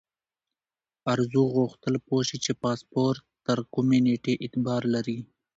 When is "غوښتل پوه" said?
1.55-2.21